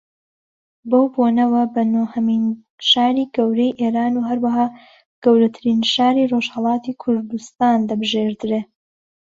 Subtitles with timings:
[0.89, 2.43] بەو بۆنەوە بە نۆیەمین
[2.89, 4.67] شاری گەورەی ئێران و ھەروەھا
[5.23, 8.61] گەورەترین شاری ڕۆژھەڵاتی کوردستان دەبژێردرێ